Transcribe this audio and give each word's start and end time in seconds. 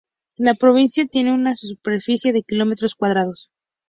La 0.37 0.55
provincia 0.55 1.05
tiene 1.05 1.31
una 1.31 1.53
superficie 1.53 2.33
de 2.33 2.41
kilómetros 2.41 2.95
cuadrados. 2.95 3.51